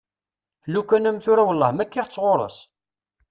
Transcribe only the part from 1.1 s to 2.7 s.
tura wellah ma kkiɣ-tt ɣur-s?